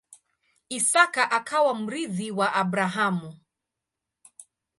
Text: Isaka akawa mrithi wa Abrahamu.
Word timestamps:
Isaka 0.77 1.23
akawa 1.37 1.73
mrithi 1.81 2.27
wa 2.37 2.47
Abrahamu. 2.61 3.29